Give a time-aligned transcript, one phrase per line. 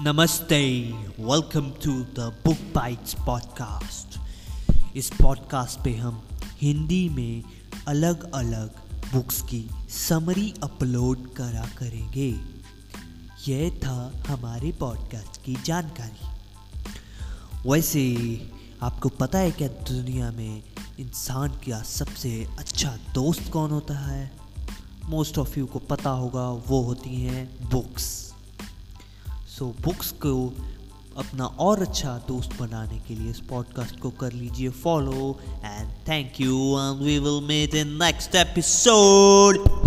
[0.00, 0.80] नमस्ते
[1.20, 4.18] welcome to the book bites podcast
[4.96, 6.22] इस podcast पे हम
[6.62, 7.42] हिंदी में
[7.88, 8.70] अलग अलग
[9.12, 12.40] बुक्स की समरी अपलोड करा करेंगे।
[13.48, 16.28] यह था हमारे पॉडकास्ट की जानकारी।
[17.70, 18.16] वैसे,
[18.82, 20.62] आपको पता है क्या दुनिया में
[21.00, 24.32] इंसान का सबसे अच्छा दोस्त कौन होता है?
[25.04, 28.23] मोस्ट ऑफ़ यू को पता होगा, वो होती हैं बुक्स
[29.54, 30.32] सो so, बुक्स को
[31.18, 36.40] अपना और अच्छा दोस्त बनाने के लिए इस पॉडकास्ट को कर लीजिए follow and thank
[36.40, 39.83] you and we will met in next episode